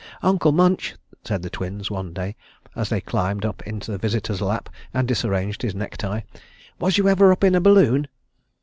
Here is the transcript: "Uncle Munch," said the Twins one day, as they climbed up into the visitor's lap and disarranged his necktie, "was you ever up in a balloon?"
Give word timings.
"Uncle 0.23 0.51
Munch," 0.51 0.95
said 1.23 1.43
the 1.43 1.49
Twins 1.51 1.91
one 1.91 2.11
day, 2.11 2.35
as 2.75 2.89
they 2.89 2.99
climbed 3.01 3.45
up 3.45 3.61
into 3.67 3.91
the 3.91 3.99
visitor's 3.99 4.41
lap 4.41 4.67
and 4.95 5.07
disarranged 5.07 5.61
his 5.61 5.75
necktie, 5.75 6.21
"was 6.79 6.97
you 6.97 7.07
ever 7.07 7.31
up 7.31 7.43
in 7.43 7.53
a 7.53 7.61
balloon?" 7.61 8.07